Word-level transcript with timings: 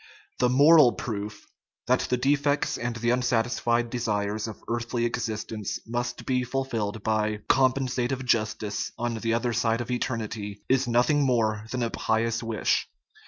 The 0.39 0.49
moral 0.49 0.93
proof 0.93 1.45
that 1.85 1.99
the 2.09 2.17
defects 2.17 2.75
and 2.75 2.95
the 2.95 3.11
unsatisfied 3.11 3.91
desires 3.91 4.47
of 4.47 4.63
earthly 4.67 5.05
existence 5.05 5.77
must 5.85 6.25
be 6.25 6.43
fulfilled 6.43 7.03
by" 7.03 7.41
compensative 7.47 8.25
justice" 8.25 8.91
on 8.97 9.19
the 9.19 9.35
other 9.35 9.53
side 9.53 9.79
of 9.79 9.91
eternity 9.91 10.63
is 10.67 10.87
nothing 10.87 11.21
more 11.23 11.67
than 11.69 11.83
a 11.83 11.91
pious 11.91 12.41
wish. 12.41 12.89